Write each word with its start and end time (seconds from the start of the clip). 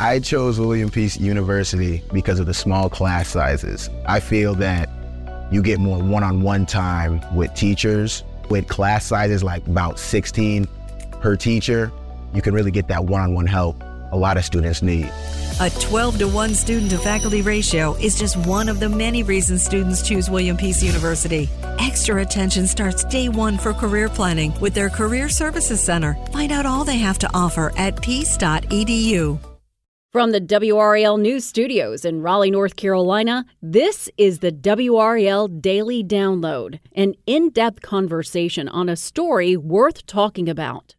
I 0.00 0.18
chose 0.18 0.58
William 0.58 0.88
Peace 0.88 1.20
University 1.20 2.02
because 2.10 2.40
of 2.40 2.46
the 2.46 2.54
small 2.54 2.88
class 2.88 3.28
sizes. 3.28 3.90
I 4.06 4.18
feel 4.20 4.54
that 4.54 4.88
you 5.52 5.62
get 5.62 5.78
more 5.78 6.02
one 6.02 6.24
on 6.24 6.40
one 6.40 6.64
time 6.64 7.22
with 7.36 7.52
teachers. 7.52 8.24
With 8.48 8.66
class 8.66 9.04
sizes 9.04 9.44
like 9.44 9.66
about 9.66 9.98
16 9.98 10.66
per 11.20 11.36
teacher, 11.36 11.92
you 12.32 12.40
can 12.40 12.54
really 12.54 12.70
get 12.70 12.88
that 12.88 13.04
one 13.04 13.20
on 13.20 13.34
one 13.34 13.46
help 13.46 13.76
a 14.10 14.16
lot 14.16 14.38
of 14.38 14.44
students 14.44 14.80
need. 14.80 15.12
A 15.60 15.68
12 15.68 16.18
to 16.18 16.28
1 16.28 16.54
student 16.54 16.90
to 16.92 16.98
faculty 16.98 17.42
ratio 17.42 17.94
is 17.96 18.18
just 18.18 18.38
one 18.38 18.70
of 18.70 18.80
the 18.80 18.88
many 18.88 19.22
reasons 19.22 19.62
students 19.62 20.00
choose 20.00 20.30
William 20.30 20.56
Peace 20.56 20.82
University. 20.82 21.46
Extra 21.78 22.22
attention 22.22 22.66
starts 22.66 23.04
day 23.04 23.28
one 23.28 23.58
for 23.58 23.74
career 23.74 24.08
planning 24.08 24.58
with 24.60 24.72
their 24.72 24.88
Career 24.88 25.28
Services 25.28 25.80
Center. 25.80 26.16
Find 26.32 26.52
out 26.52 26.64
all 26.64 26.84
they 26.84 26.98
have 26.98 27.18
to 27.18 27.30
offer 27.34 27.70
at 27.76 28.00
peace.edu. 28.00 29.49
From 30.12 30.32
the 30.32 30.40
WRAL 30.40 31.20
News 31.20 31.44
Studios 31.44 32.04
in 32.04 32.20
Raleigh, 32.20 32.50
North 32.50 32.74
Carolina, 32.74 33.46
this 33.62 34.10
is 34.18 34.40
the 34.40 34.50
WRAL 34.50 35.46
Daily 35.60 36.02
Download, 36.02 36.80
an 36.96 37.14
in 37.26 37.50
depth 37.50 37.82
conversation 37.82 38.68
on 38.68 38.88
a 38.88 38.96
story 38.96 39.56
worth 39.56 40.04
talking 40.06 40.48
about. 40.48 40.96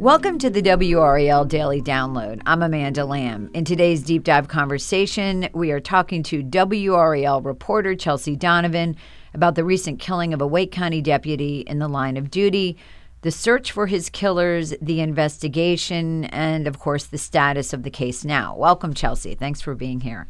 Welcome 0.00 0.38
to 0.40 0.50
the 0.50 0.60
WRAL 0.60 1.46
Daily 1.46 1.80
Download. 1.80 2.42
I'm 2.46 2.62
Amanda 2.62 3.04
Lamb. 3.04 3.48
In 3.54 3.64
today's 3.64 4.02
deep 4.02 4.24
dive 4.24 4.48
conversation, 4.48 5.48
we 5.54 5.70
are 5.70 5.78
talking 5.78 6.24
to 6.24 6.42
WRAL 6.42 7.44
reporter 7.44 7.94
Chelsea 7.94 8.34
Donovan 8.34 8.96
about 9.34 9.54
the 9.54 9.62
recent 9.62 10.00
killing 10.00 10.34
of 10.34 10.40
a 10.40 10.46
Wake 10.48 10.72
County 10.72 11.00
deputy 11.00 11.60
in 11.60 11.78
the 11.78 11.86
line 11.86 12.16
of 12.16 12.28
duty, 12.28 12.76
the 13.22 13.30
search 13.30 13.72
for 13.72 13.86
his 13.86 14.08
killers, 14.08 14.74
the 14.80 15.00
investigation, 15.00 16.24
and 16.26 16.66
of 16.66 16.78
course, 16.78 17.04
the 17.04 17.18
status 17.18 17.72
of 17.72 17.82
the 17.82 17.90
case 17.90 18.24
now. 18.24 18.56
Welcome, 18.56 18.94
Chelsea. 18.94 19.34
Thanks 19.34 19.60
for 19.60 19.74
being 19.74 20.00
here. 20.00 20.26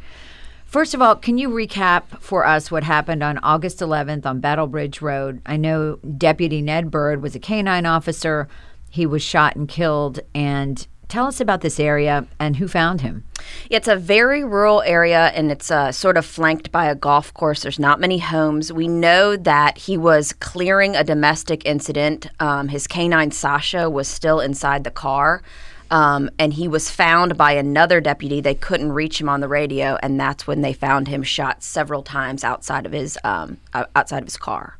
First 0.65 0.95
of 0.95 1.03
all, 1.03 1.17
can 1.17 1.37
you 1.37 1.49
recap 1.51 2.21
for 2.21 2.47
us 2.47 2.71
what 2.71 2.85
happened 2.85 3.23
on 3.23 3.39
August 3.39 3.81
11th 3.81 4.25
on 4.25 4.41
Battle 4.41 4.69
Bridge 4.69 5.03
Road? 5.03 5.43
I 5.45 5.57
know 5.57 5.97
Deputy 5.97 6.63
Ned 6.63 6.91
Byrd 6.91 7.23
was 7.23 7.35
a 7.35 7.41
canine 7.41 7.87
officer 7.87 8.49
he 8.91 9.07
was 9.07 9.23
shot 9.23 9.57
and 9.57 9.69
killed. 9.69 10.21
And 10.35 10.87
tell 11.11 11.27
us 11.27 11.41
about 11.41 11.61
this 11.61 11.81
area 11.81 12.27
and 12.39 12.57
who 12.57 12.69
found 12.69 13.01
him. 13.01 13.25
It's 13.69 13.89
a 13.89 13.97
very 13.97 14.45
rural 14.45 14.83
area 14.83 15.27
and 15.35 15.51
it's 15.51 15.71
uh, 15.71 15.93
sort 15.93 16.17
of 16.17 16.25
flanked 16.25 16.71
by 16.71 16.87
a 16.87 16.95
golf 16.95 17.35
course. 17.35 17.63
There's 17.63 17.79
not 17.79 18.01
many 18.01 18.19
homes. 18.19 18.73
We 18.73 18.89
know 18.89 19.37
that 19.37 19.79
he 19.79 19.97
was 19.97 20.33
clearing 20.35 20.97
a 20.97 21.05
domestic 21.05 21.67
incident. 21.67 22.29
Um, 22.39 22.69
his 22.69 22.87
canine 22.87 23.31
Sasha 23.31 23.91
was 23.91 24.09
still 24.09 24.41
inside 24.41 24.85
the 24.85 24.91
car. 24.91 25.43
Um, 25.91 26.31
and 26.39 26.53
he 26.53 26.69
was 26.69 26.89
found 26.89 27.37
by 27.37 27.53
another 27.53 28.01
deputy. 28.01 28.41
They 28.41 28.55
couldn't 28.55 28.93
reach 28.93 29.21
him 29.21 29.29
on 29.29 29.41
the 29.41 29.49
radio, 29.49 29.99
and 30.05 30.21
that's 30.21 30.47
when 30.47 30.61
they 30.61 30.73
found 30.73 31.09
him 31.09 31.25
shot 31.25 31.65
several 31.65 32.05
times 32.05 32.45
outside 32.45 32.87
of 32.87 32.93
his 32.93 33.19
um, 33.25 33.59
outside 33.75 34.19
of 34.19 34.27
his 34.27 34.37
car. 34.37 34.79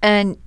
And 0.00 0.38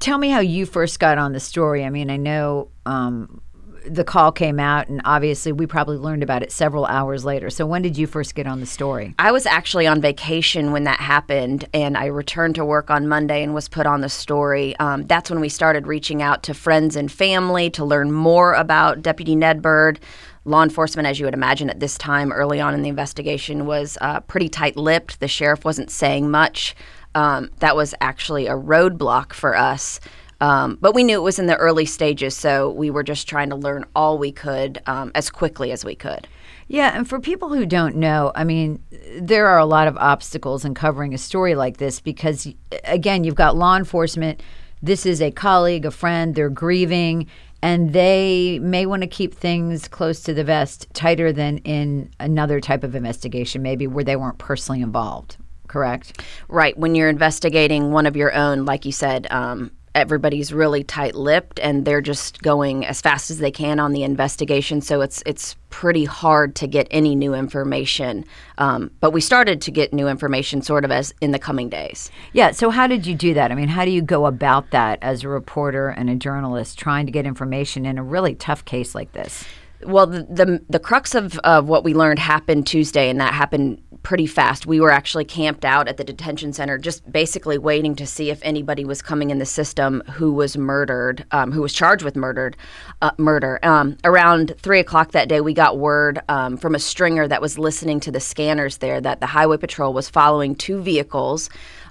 tell 0.00 0.16
me 0.16 0.30
how 0.30 0.40
you 0.40 0.64
first 0.64 0.98
got 0.98 1.18
on 1.18 1.32
the 1.32 1.40
story. 1.40 1.84
I 1.84 1.90
mean, 1.90 2.10
I 2.10 2.16
know 2.16 2.68
um, 2.86 3.42
the 3.86 4.04
call 4.04 4.32
came 4.32 4.58
out, 4.60 4.88
and 4.88 5.00
obviously 5.04 5.52
we 5.52 5.66
probably 5.66 5.96
learned 5.96 6.22
about 6.22 6.42
it 6.42 6.52
several 6.52 6.86
hours 6.86 7.24
later. 7.24 7.50
So 7.50 7.66
when 7.66 7.82
did 7.82 7.96
you 7.96 8.06
first 8.06 8.34
get 8.34 8.46
on 8.46 8.60
the 8.60 8.66
story? 8.66 9.14
I 9.18 9.32
was 9.32 9.46
actually 9.46 9.86
on 9.86 10.00
vacation 10.00 10.72
when 10.72 10.84
that 10.84 11.00
happened, 11.00 11.68
and 11.74 11.96
I 11.96 12.06
returned 12.06 12.54
to 12.56 12.64
work 12.64 12.90
on 12.90 13.08
Monday 13.08 13.42
and 13.42 13.54
was 13.54 13.68
put 13.68 13.86
on 13.86 14.00
the 14.00 14.08
story. 14.08 14.76
Um, 14.78 15.06
that's 15.06 15.30
when 15.30 15.40
we 15.40 15.48
started 15.48 15.86
reaching 15.86 16.22
out 16.22 16.42
to 16.44 16.54
friends 16.54 16.96
and 16.96 17.10
family 17.10 17.70
to 17.70 17.84
learn 17.84 18.12
more 18.12 18.54
about 18.54 19.02
Deputy 19.02 19.36
Ned 19.36 19.62
Byrd. 19.62 20.00
Law 20.44 20.62
enforcement, 20.64 21.06
as 21.06 21.20
you 21.20 21.26
would 21.26 21.34
imagine 21.34 21.70
at 21.70 21.78
this 21.78 21.96
time 21.96 22.32
early 22.32 22.60
on 22.60 22.74
in 22.74 22.82
the 22.82 22.88
investigation, 22.88 23.64
was 23.64 23.96
uh, 24.00 24.20
pretty 24.20 24.48
tight 24.48 24.76
lipped. 24.76 25.20
The 25.20 25.28
sheriff 25.28 25.64
wasn't 25.64 25.90
saying 25.90 26.30
much 26.30 26.74
um, 27.14 27.50
that 27.58 27.76
was 27.76 27.94
actually 28.00 28.46
a 28.46 28.54
roadblock 28.54 29.32
for 29.32 29.56
us. 29.56 30.00
Um, 30.42 30.76
but 30.80 30.92
we 30.92 31.04
knew 31.04 31.14
it 31.14 31.22
was 31.22 31.38
in 31.38 31.46
the 31.46 31.56
early 31.56 31.84
stages, 31.84 32.36
so 32.36 32.68
we 32.70 32.90
were 32.90 33.04
just 33.04 33.28
trying 33.28 33.48
to 33.50 33.56
learn 33.56 33.84
all 33.94 34.18
we 34.18 34.32
could 34.32 34.82
um, 34.86 35.12
as 35.14 35.30
quickly 35.30 35.70
as 35.70 35.84
we 35.84 35.94
could. 35.94 36.26
Yeah, 36.66 36.96
and 36.96 37.08
for 37.08 37.20
people 37.20 37.50
who 37.50 37.64
don't 37.64 37.94
know, 37.94 38.32
I 38.34 38.42
mean, 38.42 38.82
there 39.20 39.46
are 39.46 39.58
a 39.60 39.64
lot 39.64 39.86
of 39.86 39.96
obstacles 39.98 40.64
in 40.64 40.74
covering 40.74 41.14
a 41.14 41.18
story 41.18 41.54
like 41.54 41.76
this 41.76 42.00
because, 42.00 42.48
again, 42.82 43.22
you've 43.22 43.36
got 43.36 43.56
law 43.56 43.76
enforcement. 43.76 44.42
This 44.82 45.06
is 45.06 45.22
a 45.22 45.30
colleague, 45.30 45.84
a 45.84 45.92
friend, 45.92 46.34
they're 46.34 46.50
grieving, 46.50 47.28
and 47.62 47.92
they 47.92 48.58
may 48.58 48.84
want 48.84 49.02
to 49.02 49.08
keep 49.08 49.34
things 49.34 49.86
close 49.86 50.24
to 50.24 50.34
the 50.34 50.42
vest, 50.42 50.88
tighter 50.92 51.32
than 51.32 51.58
in 51.58 52.10
another 52.18 52.58
type 52.60 52.82
of 52.82 52.96
investigation, 52.96 53.62
maybe 53.62 53.86
where 53.86 54.02
they 54.02 54.16
weren't 54.16 54.38
personally 54.38 54.82
involved 54.82 55.36
correct? 55.68 56.22
Right. 56.48 56.76
When 56.76 56.94
you're 56.94 57.08
investigating 57.08 57.92
one 57.92 58.04
of 58.04 58.14
your 58.14 58.34
own, 58.34 58.66
like 58.66 58.84
you 58.84 58.92
said, 58.92 59.26
um, 59.30 59.70
everybody's 59.94 60.52
really 60.52 60.82
tight-lipped 60.82 61.60
and 61.60 61.84
they're 61.84 62.00
just 62.00 62.42
going 62.42 62.86
as 62.86 63.00
fast 63.00 63.30
as 63.30 63.38
they 63.38 63.50
can 63.50 63.78
on 63.78 63.92
the 63.92 64.02
investigation. 64.02 64.80
So 64.80 65.00
it's 65.00 65.22
it's 65.26 65.56
pretty 65.70 66.04
hard 66.04 66.54
to 66.56 66.66
get 66.66 66.86
any 66.90 67.14
new 67.14 67.34
information. 67.34 68.24
Um, 68.58 68.90
but 69.00 69.10
we 69.10 69.20
started 69.20 69.60
to 69.62 69.70
get 69.70 69.92
new 69.92 70.08
information 70.08 70.62
sort 70.62 70.84
of 70.84 70.90
as 70.90 71.14
in 71.20 71.32
the 71.32 71.38
coming 71.38 71.68
days. 71.68 72.10
Yeah. 72.32 72.52
So 72.52 72.70
how 72.70 72.86
did 72.86 73.06
you 73.06 73.14
do 73.14 73.34
that? 73.34 73.50
I 73.50 73.54
mean, 73.54 73.68
how 73.68 73.84
do 73.84 73.90
you 73.90 74.02
go 74.02 74.26
about 74.26 74.70
that 74.70 74.98
as 75.02 75.24
a 75.24 75.28
reporter 75.28 75.88
and 75.88 76.10
a 76.10 76.14
journalist 76.14 76.78
trying 76.78 77.06
to 77.06 77.12
get 77.12 77.26
information 77.26 77.86
in 77.86 77.98
a 77.98 78.02
really 78.02 78.34
tough 78.34 78.64
case 78.64 78.94
like 78.94 79.12
this? 79.12 79.44
Well, 79.84 80.06
the, 80.06 80.22
the, 80.22 80.62
the 80.68 80.78
crux 80.78 81.14
of, 81.14 81.38
of 81.40 81.68
what 81.68 81.82
we 81.82 81.92
learned 81.92 82.20
happened 82.20 82.68
Tuesday, 82.68 83.10
and 83.10 83.20
that 83.20 83.34
happened 83.34 83.82
pretty 84.02 84.26
fast. 84.26 84.66
We 84.66 84.80
were 84.80 84.90
actually 84.90 85.24
camped 85.24 85.64
out 85.64 85.88
at 85.88 85.96
the 85.96 86.04
detention 86.04 86.52
center, 86.52 86.78
just 86.78 87.10
basically 87.10 87.58
waiting 87.58 87.94
to 87.96 88.06
see 88.06 88.30
if 88.30 88.40
anybody 88.42 88.84
was 88.84 89.02
coming 89.02 89.30
in 89.30 89.38
the 89.38 89.46
system 89.46 90.02
who 90.12 90.32
was 90.32 90.56
murdered, 90.56 91.24
um, 91.30 91.52
who 91.52 91.62
was 91.62 91.72
charged 91.72 92.04
with 92.04 92.16
murdered 92.16 92.56
uh, 93.00 93.12
murder. 93.18 93.58
Um, 93.62 93.96
around 94.04 94.54
three 94.58 94.80
o'clock 94.80 95.12
that 95.12 95.28
day, 95.28 95.40
we 95.40 95.54
got 95.54 95.78
word 95.78 96.20
um, 96.28 96.56
from 96.56 96.74
a 96.74 96.78
stringer 96.78 97.28
that 97.28 97.40
was 97.40 97.58
listening 97.58 98.00
to 98.00 98.10
the 98.10 98.20
scanners 98.20 98.78
there 98.78 99.00
that 99.00 99.20
the 99.20 99.26
highway 99.26 99.56
patrol 99.56 99.92
was 99.92 100.08
following 100.08 100.54
two 100.54 100.82
vehicles. 100.82 101.48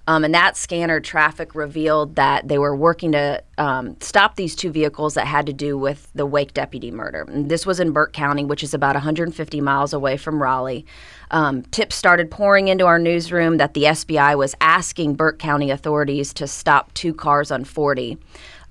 Um, 0.07 0.23
and 0.23 0.33
that 0.33 0.57
scanner 0.57 0.99
traffic 0.99 1.53
revealed 1.53 2.15
that 2.15 2.47
they 2.47 2.57
were 2.57 2.75
working 2.75 3.11
to 3.11 3.43
um, 3.57 3.95
stop 3.99 4.35
these 4.35 4.55
two 4.55 4.71
vehicles 4.71 5.13
that 5.13 5.27
had 5.27 5.45
to 5.45 5.53
do 5.53 5.77
with 5.77 6.07
the 6.15 6.25
Wake 6.25 6.53
deputy 6.53 6.91
murder. 6.91 7.25
And 7.27 7.49
this 7.49 7.65
was 7.65 7.79
in 7.79 7.91
Burke 7.91 8.13
County, 8.13 8.43
which 8.43 8.63
is 8.63 8.73
about 8.73 8.95
150 8.95 9.61
miles 9.61 9.93
away 9.93 10.17
from 10.17 10.41
Raleigh. 10.41 10.85
Um, 11.29 11.61
tips 11.63 11.95
started 11.95 12.31
pouring 12.31 12.67
into 12.67 12.85
our 12.85 12.99
newsroom 12.99 13.57
that 13.57 13.73
the 13.73 13.83
SBI 13.83 14.37
was 14.37 14.55
asking 14.59 15.15
Burke 15.15 15.39
County 15.39 15.69
authorities 15.69 16.33
to 16.33 16.47
stop 16.47 16.93
two 16.93 17.13
cars 17.13 17.51
on 17.51 17.63
40. 17.63 18.17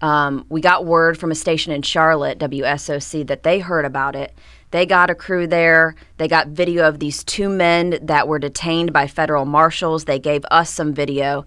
Um, 0.00 0.47
we 0.49 0.61
got 0.61 0.87
word 0.87 1.19
from 1.19 1.31
a 1.31 1.34
station 1.34 1.72
in 1.72 1.83
Charlotte, 1.83 2.38
WSOC, 2.38 3.27
that 3.27 3.43
they 3.43 3.59
heard 3.59 3.84
about 3.84 4.16
it 4.16 4.34
they 4.71 4.87
got 4.87 5.11
a 5.11 5.15
crew 5.15 5.47
there. 5.47 5.94
They 6.16 6.28
got 6.28 6.49
video 6.49 6.87
of 6.87 6.99
these 6.99 7.25
two 7.25 7.49
men 7.49 7.99
that 8.03 8.28
were 8.28 8.38
detained 8.38 8.93
by 8.93 9.06
federal 9.06 9.44
marshals. 9.44 10.05
They 10.05 10.19
gave 10.19 10.44
us 10.50 10.71
some 10.71 10.94
video. 10.94 11.44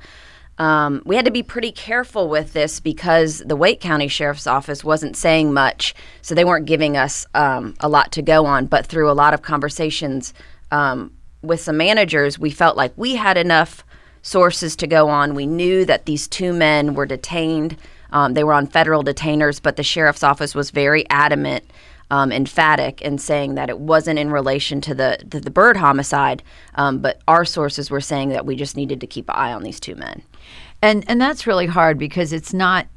Um, 0.58 1.02
we 1.06 1.16
had 1.16 1.26
to 1.26 1.32
be 1.32 1.42
pretty 1.42 1.72
careful 1.72 2.28
with 2.30 2.54
this 2.54 2.80
because 2.80 3.40
the 3.40 3.56
Wake 3.56 3.80
County 3.80 4.08
Sheriff's 4.08 4.46
Office 4.46 4.84
wasn't 4.84 5.16
saying 5.16 5.54
much, 5.54 5.96
so 6.22 6.36
they 6.36 6.46
weren't 6.46 6.66
giving 6.66 6.96
us 6.96 7.26
um, 7.34 7.76
a 7.80 7.90
lot 7.90 8.12
to 8.12 8.22
go 8.22 8.46
on. 8.46 8.68
But 8.68 8.86
through 8.86 9.10
a 9.10 9.14
lot 9.14 9.34
of 9.34 9.42
conversations 9.42 10.34
um, 10.70 11.12
with 11.42 11.62
some 11.62 11.78
managers, 11.78 12.38
we 12.38 12.52
felt 12.52 12.78
like 12.78 12.94
we 12.98 13.16
had 13.16 13.38
enough 13.38 13.84
sources 14.22 14.76
to 14.76 14.88
go 14.88 15.10
on. 15.10 15.34
We 15.34 15.48
knew 15.48 15.86
that 15.86 16.06
these 16.06 16.28
two 16.28 16.54
men 16.54 16.94
were 16.94 17.06
detained. 17.06 17.78
Um, 18.14 18.34
they 18.34 18.46
were 18.46 18.54
on 18.54 18.68
federal 18.68 19.04
detainers, 19.04 19.62
but 19.62 19.76
the 19.76 19.84
sheriff's 19.84 20.24
office 20.24 20.56
was 20.56 20.72
very 20.72 21.08
adamant 21.10 21.66
um, 22.12 22.32
emphatic 22.32 23.02
in 23.02 23.18
saying 23.18 23.56
that 23.56 23.70
it 23.70 23.80
wasn't 23.80 24.20
in 24.20 24.32
relation 24.32 24.80
to 24.82 24.94
the 24.94 25.18
to 25.32 25.42
the 25.42 25.52
Byrd 25.52 25.76
homicide, 25.76 26.44
um, 26.76 27.00
but 27.00 27.22
our 27.28 27.44
sources 27.44 27.90
were 27.90 28.02
saying 28.02 28.30
that 28.30 28.46
we 28.46 28.56
just 28.56 28.78
needed 28.78 29.02
to 29.02 29.08
keep 29.08 29.30
an 29.30 29.36
eye 29.36 29.52
on 29.52 29.64
these 29.64 29.80
two 29.80 29.96
men. 29.96 30.22
And 30.82 31.04
and 31.08 31.20
that's 31.20 31.48
really 31.48 31.66
hard 31.66 31.98
because 31.98 32.32
it's 32.32 32.54
not 32.54 32.88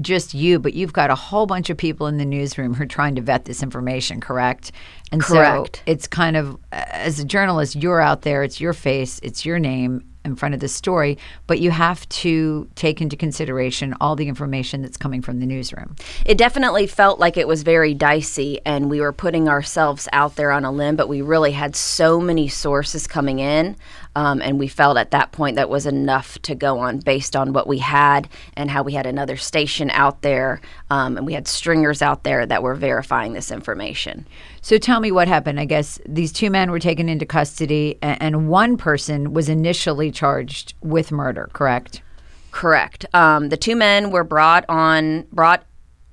just 0.00 0.34
you, 0.34 0.58
but 0.58 0.74
you've 0.74 0.92
got 0.92 1.10
a 1.10 1.14
whole 1.14 1.46
bunch 1.46 1.70
of 1.70 1.76
people 1.76 2.06
in 2.06 2.18
the 2.18 2.24
newsroom 2.24 2.74
who 2.74 2.84
are 2.84 2.86
trying 2.86 3.14
to 3.16 3.22
vet 3.22 3.44
this 3.44 3.62
information, 3.62 4.20
correct? 4.20 4.72
And 5.12 5.20
correct. 5.22 5.76
so 5.76 5.82
it's 5.86 6.06
kind 6.06 6.36
of, 6.36 6.58
as 6.72 7.18
a 7.18 7.24
journalist, 7.24 7.74
you're 7.74 8.00
out 8.00 8.22
there, 8.22 8.42
it's 8.42 8.60
your 8.60 8.74
face, 8.74 9.18
it's 9.22 9.46
your 9.46 9.58
name, 9.58 10.04
in 10.28 10.36
front 10.36 10.54
of 10.54 10.60
the 10.60 10.68
story, 10.68 11.18
but 11.48 11.58
you 11.58 11.72
have 11.72 12.08
to 12.10 12.68
take 12.76 13.00
into 13.00 13.16
consideration 13.16 13.94
all 14.00 14.14
the 14.14 14.28
information 14.28 14.82
that's 14.82 14.96
coming 14.96 15.22
from 15.22 15.40
the 15.40 15.46
newsroom. 15.46 15.96
It 16.24 16.38
definitely 16.38 16.86
felt 16.86 17.18
like 17.18 17.36
it 17.36 17.48
was 17.48 17.64
very 17.64 17.94
dicey, 17.94 18.60
and 18.64 18.88
we 18.88 19.00
were 19.00 19.12
putting 19.12 19.48
ourselves 19.48 20.08
out 20.12 20.36
there 20.36 20.52
on 20.52 20.64
a 20.64 20.70
limb, 20.70 20.94
but 20.94 21.08
we 21.08 21.22
really 21.22 21.52
had 21.52 21.74
so 21.74 22.20
many 22.20 22.46
sources 22.46 23.06
coming 23.08 23.40
in 23.40 23.76
Um, 24.18 24.42
and 24.42 24.58
we 24.58 24.66
felt 24.66 24.96
at 24.96 25.12
that 25.12 25.30
point 25.30 25.54
that 25.54 25.70
was 25.70 25.86
enough 25.86 26.42
to 26.42 26.56
go 26.56 26.80
on 26.80 26.98
based 26.98 27.36
on 27.36 27.52
what 27.52 27.68
we 27.68 27.78
had 27.78 28.28
and 28.54 28.68
how 28.68 28.82
we 28.82 28.94
had 28.94 29.06
another 29.06 29.36
station 29.36 29.90
out 29.90 30.22
there 30.22 30.60
um, 30.90 31.16
and 31.16 31.24
we 31.24 31.34
had 31.34 31.46
stringers 31.46 32.02
out 32.02 32.24
there 32.24 32.44
that 32.44 32.60
were 32.60 32.74
verifying 32.74 33.32
this 33.32 33.52
information. 33.52 34.26
So 34.60 34.76
tell 34.76 34.98
me 34.98 35.12
what 35.12 35.28
happened. 35.28 35.60
I 35.60 35.66
guess 35.66 36.00
these 36.04 36.32
two 36.32 36.50
men 36.50 36.72
were 36.72 36.80
taken 36.80 37.08
into 37.08 37.26
custody, 37.26 37.96
and, 38.02 38.20
and 38.20 38.48
one 38.48 38.76
person 38.76 39.32
was 39.32 39.48
initially 39.48 40.10
charged 40.10 40.74
with 40.80 41.12
murder. 41.12 41.48
Correct. 41.52 42.02
Correct. 42.50 43.06
Um, 43.14 43.50
the 43.50 43.56
two 43.56 43.76
men 43.76 44.10
were 44.10 44.24
brought 44.24 44.64
on 44.68 45.28
brought 45.30 45.64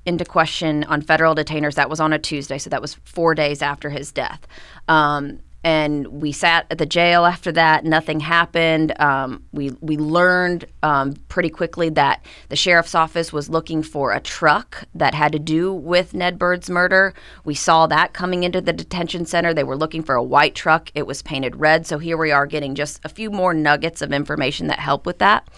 into 0.05 0.25
question 0.25 0.83
on 0.83 1.01
federal 1.01 1.33
detainers. 1.33 1.73
That 1.73 1.89
was 1.89 1.99
on 1.99 2.13
a 2.13 2.19
Tuesday, 2.19 2.59
so 2.59 2.69
that 2.69 2.83
was 2.83 2.93
four 3.03 3.33
days 3.33 3.63
after 3.63 3.89
his 3.89 4.11
death. 4.11 4.45
Um, 4.87 5.39
and 5.65 6.05
we 6.21 6.31
sat 6.31 6.67
at 6.69 6.77
the 6.77 6.85
jail 6.85 7.25
after 7.25 7.51
that. 7.51 7.83
Nothing 7.83 8.19
happened. 8.19 8.93
Um, 9.01 9.43
we 9.51 9.71
we 9.81 9.97
learned 9.97 10.65
um, 10.83 11.13
pretty 11.27 11.49
quickly 11.49 11.89
that 11.89 12.23
the 12.49 12.55
sheriff's 12.55 12.93
office 12.93 13.33
was 13.33 13.49
looking 13.49 13.81
for 13.81 14.11
a 14.11 14.19
truck 14.19 14.83
that 14.93 15.15
had 15.15 15.31
to 15.31 15.39
do 15.39 15.73
with 15.73 16.13
Ned 16.13 16.37
Bird's 16.37 16.69
murder. 16.69 17.15
We 17.45 17.55
saw 17.55 17.87
that 17.87 18.13
coming 18.13 18.43
into 18.43 18.61
the 18.61 18.73
detention 18.73 19.25
center. 19.25 19.55
They 19.55 19.63
were 19.63 19.75
looking 19.75 20.03
for 20.03 20.13
a 20.13 20.23
white 20.23 20.53
truck. 20.53 20.91
It 20.93 21.07
was 21.07 21.23
painted 21.23 21.55
red. 21.55 21.87
So 21.87 21.97
here 21.97 22.15
we 22.15 22.31
are 22.31 22.45
getting 22.45 22.75
just 22.75 23.03
a 23.03 23.09
few 23.09 23.31
more 23.31 23.55
nuggets 23.55 24.03
of 24.03 24.13
information 24.13 24.67
that 24.67 24.77
help 24.77 25.07
with 25.07 25.17
that. 25.17 25.49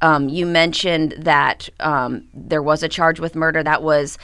Um, 0.00 0.28
you 0.28 0.46
mentioned 0.46 1.14
that 1.18 1.68
um, 1.80 2.28
there 2.34 2.62
was 2.62 2.82
a 2.82 2.88
charge 2.88 3.18
with 3.18 3.34
murder. 3.34 3.62
That 3.62 3.82
was 3.82 4.18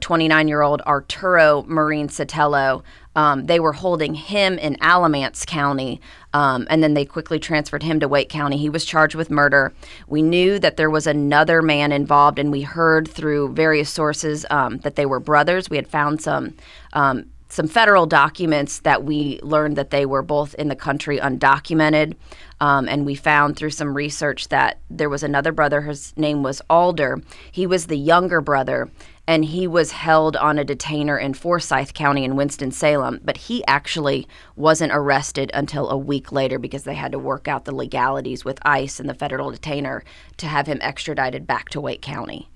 29 0.00 0.46
uh, 0.46 0.48
year 0.48 0.62
old 0.62 0.82
Arturo 0.82 1.62
Marin-Sotelo. 1.62 2.82
Um, 3.16 3.46
they 3.46 3.60
were 3.60 3.72
holding 3.72 4.14
him 4.14 4.58
in 4.58 4.76
Alamance 4.80 5.44
County, 5.44 6.00
um, 6.32 6.66
and 6.68 6.82
then 6.82 6.94
they 6.94 7.04
quickly 7.04 7.38
transferred 7.38 7.82
him 7.82 8.00
to 8.00 8.08
Wake 8.08 8.28
County. 8.28 8.56
He 8.56 8.68
was 8.68 8.84
charged 8.84 9.14
with 9.14 9.30
murder. 9.30 9.72
We 10.08 10.22
knew 10.22 10.58
that 10.58 10.76
there 10.76 10.90
was 10.90 11.06
another 11.06 11.62
man 11.62 11.92
involved, 11.92 12.38
and 12.38 12.50
we 12.50 12.62
heard 12.62 13.08
through 13.08 13.52
various 13.54 13.90
sources 13.90 14.44
um, 14.50 14.78
that 14.78 14.96
they 14.96 15.06
were 15.06 15.20
brothers. 15.20 15.70
We 15.70 15.76
had 15.76 15.88
found 15.88 16.20
some 16.22 16.54
um, 16.92 17.26
some 17.54 17.68
federal 17.68 18.04
documents 18.04 18.80
that 18.80 19.04
we 19.04 19.38
learned 19.40 19.76
that 19.76 19.90
they 19.90 20.04
were 20.04 20.22
both 20.22 20.54
in 20.54 20.66
the 20.66 20.74
country 20.74 21.18
undocumented. 21.18 22.16
Um, 22.60 22.88
and 22.88 23.06
we 23.06 23.14
found 23.14 23.56
through 23.56 23.70
some 23.70 23.94
research 23.94 24.48
that 24.48 24.78
there 24.90 25.08
was 25.08 25.22
another 25.22 25.52
brother. 25.52 25.82
His 25.82 26.16
name 26.16 26.42
was 26.42 26.60
Alder. 26.68 27.22
He 27.52 27.64
was 27.64 27.86
the 27.86 27.96
younger 27.96 28.40
brother, 28.40 28.90
and 29.26 29.44
he 29.44 29.66
was 29.66 29.92
held 29.92 30.36
on 30.36 30.58
a 30.58 30.64
detainer 30.64 31.18
in 31.18 31.34
Forsyth 31.34 31.94
County 31.94 32.24
in 32.24 32.36
Winston-Salem. 32.36 33.20
But 33.24 33.36
he 33.36 33.64
actually 33.66 34.28
wasn't 34.56 34.92
arrested 34.92 35.50
until 35.54 35.88
a 35.88 35.96
week 35.96 36.30
later 36.32 36.58
because 36.58 36.84
they 36.84 36.94
had 36.94 37.12
to 37.12 37.18
work 37.18 37.48
out 37.48 37.64
the 37.64 37.74
legalities 37.74 38.44
with 38.44 38.58
ICE 38.62 39.00
and 39.00 39.08
the 39.08 39.14
federal 39.14 39.50
detainer 39.50 40.04
to 40.36 40.46
have 40.46 40.66
him 40.66 40.78
extradited 40.82 41.46
back 41.46 41.70
to 41.70 41.80
Wake 41.80 42.02
County. 42.02 42.50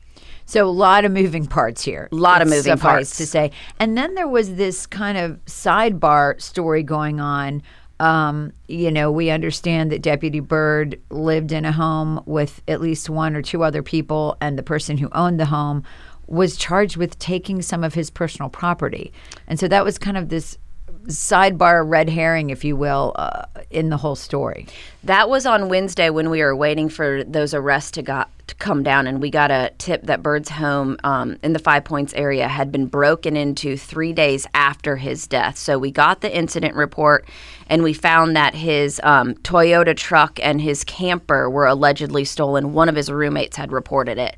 So 0.44 0.67
a 0.67 0.70
lot 0.70 1.05
of 1.05 1.12
moving 1.12 1.47
parts 1.47 1.82
here. 1.82 2.09
A 2.11 2.15
lot 2.15 2.41
of 2.41 2.49
moving 2.49 2.79
parts 2.79 3.17
to 3.19 3.26
say. 3.26 3.50
And 3.79 3.99
then 3.99 4.14
there 4.14 4.29
was 4.29 4.55
this 4.55 4.87
kind 4.87 5.19
of 5.19 5.44
sidebar 5.44 6.41
story 6.41 6.82
going 6.82 7.21
on. 7.21 7.62
Um, 8.00 8.53
you 8.67 8.91
know, 8.91 9.11
we 9.11 9.29
understand 9.29 9.93
that 9.93 10.00
Deputy 10.00 10.41
Byrd 10.41 11.00
lived 11.11 11.53
in 11.53 11.64
a 11.64 11.73
home 11.73 12.23
with 12.25 12.62
at 12.67 12.81
least 12.81 13.11
one 13.11 13.37
or 13.37 13.43
two 13.43 13.62
other 13.62 13.82
people, 13.82 14.37
and 14.41 14.56
the 14.56 14.62
person 14.62 14.97
who 14.97 15.09
owned 15.12 15.38
the 15.38 15.47
home 15.47 15.82
was 16.28 16.56
charged 16.56 16.96
with 16.96 17.19
taking 17.19 17.62
some 17.62 17.82
of 17.82 17.94
his 17.94 18.10
personal 18.10 18.50
property. 18.50 19.12
And 19.46 19.58
so 19.58 19.66
that 19.69 19.84
was 19.84 19.98
kind 19.98 20.16
of 20.16 20.28
this 20.28 20.58
sidebar 21.06 21.88
red 21.88 22.10
herring, 22.10 22.50
if 22.50 22.64
you 22.64 22.76
will, 22.76 23.12
uh, 23.16 23.46
in 23.70 23.88
the 23.88 23.96
whole 23.96 24.16
story. 24.16 24.66
That 25.04 25.30
was 25.30 25.46
on 25.46 25.69
Wednesday 25.69 26.10
when 26.10 26.28
we 26.28 26.42
were 26.42 26.54
waiting 26.54 26.88
for 26.88 27.25
those 27.25 27.54
arrests 27.54 27.92
to 27.92 28.02
got 28.02 28.30
to 28.48 28.54
come 28.56 28.82
down, 28.82 29.06
and 29.06 29.20
we 29.20 29.30
got 29.30 29.50
a 29.50 29.72
tip 29.78 30.04
that 30.04 30.22
Byrd's 30.22 30.50
home 30.50 30.98
um, 31.04 31.38
in 31.42 31.52
the 31.52 31.58
Five 31.58 31.84
Points 31.84 32.12
area 32.14 32.48
had 32.48 32.70
been 32.70 32.86
broken 32.86 33.36
into 33.36 33.76
three 33.76 34.12
days 34.12 34.46
after 34.54 34.96
his 34.96 35.26
death. 35.26 35.56
So 35.56 35.78
we 35.78 35.90
got 35.90 36.20
the 36.20 36.34
incident 36.34 36.75
report, 36.75 37.26
and 37.69 37.82
we 37.82 37.92
found 37.92 38.36
that 38.36 38.54
his 38.54 39.00
um, 39.04 39.34
Toyota 39.36 39.96
truck 39.96 40.38
and 40.42 40.60
his 40.60 40.84
camper 40.84 41.48
were 41.48 41.66
allegedly 41.66 42.25
stolen. 42.25 42.72
One 42.72 42.88
of 42.88 42.96
his 42.96 43.10
roommates 43.10 43.56
had 43.56 43.72
reported 43.72 44.19
it. 44.19 44.36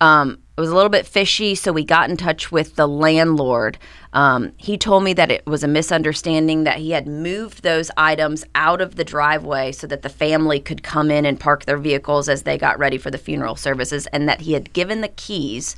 Um, 0.00 0.38
it 0.60 0.64
was 0.64 0.70
a 0.70 0.74
little 0.74 0.90
bit 0.90 1.06
fishy, 1.06 1.54
so 1.54 1.72
we 1.72 1.84
got 1.84 2.10
in 2.10 2.18
touch 2.18 2.52
with 2.52 2.76
the 2.76 2.86
landlord. 2.86 3.78
Um, 4.12 4.52
he 4.58 4.76
told 4.76 5.04
me 5.04 5.14
that 5.14 5.30
it 5.30 5.46
was 5.46 5.64
a 5.64 5.68
misunderstanding 5.68 6.64
that 6.64 6.76
he 6.76 6.90
had 6.90 7.06
moved 7.06 7.62
those 7.62 7.90
items 7.96 8.44
out 8.54 8.82
of 8.82 8.96
the 8.96 9.04
driveway 9.04 9.72
so 9.72 9.86
that 9.86 10.02
the 10.02 10.10
family 10.10 10.60
could 10.60 10.82
come 10.82 11.10
in 11.10 11.24
and 11.24 11.40
park 11.40 11.64
their 11.64 11.78
vehicles 11.78 12.28
as 12.28 12.42
they 12.42 12.58
got 12.58 12.78
ready 12.78 12.98
for 12.98 13.10
the 13.10 13.16
funeral 13.16 13.56
services, 13.56 14.06
and 14.08 14.28
that 14.28 14.42
he 14.42 14.52
had 14.52 14.74
given 14.74 15.00
the 15.00 15.08
keys 15.08 15.76